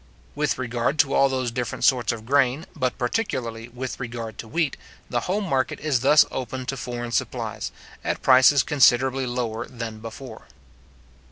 [0.33, 4.75] With regard to all those different sorts of grain, but particularly with regard to wheat,
[5.11, 7.71] the home market is thus opened to foreign supplies,
[8.03, 10.47] at prices considerably lower than before.